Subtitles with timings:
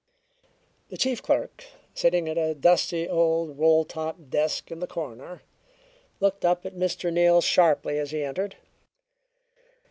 [0.89, 1.63] The chief clerk,
[1.93, 5.43] sitting at a dusty old roll top desk in the corner,
[6.19, 7.13] looked up at Mr.
[7.13, 8.55] Neal sharply as he entered.